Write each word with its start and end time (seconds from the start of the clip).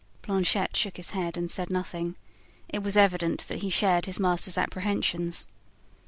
Planchet 0.23 0.75
shook 0.75 0.97
his 0.97 1.11
head 1.11 1.37
and 1.37 1.51
said 1.51 1.69
nothing. 1.69 2.15
It 2.67 2.81
was 2.81 2.97
evident 2.97 3.47
that 3.49 3.61
he 3.61 3.69
shared 3.69 4.07
his 4.07 4.19
master's 4.19 4.57
apprehensions. 4.57 5.45